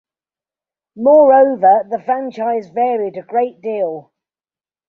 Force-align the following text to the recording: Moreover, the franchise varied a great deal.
Moreover, 0.95 1.85
the 1.87 2.01
franchise 2.03 2.69
varied 2.71 3.17
a 3.17 3.21
great 3.21 3.61
deal. 3.61 4.11